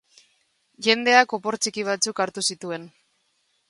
[0.87, 2.93] Jendeak opor txiki batzuk hartu zituen.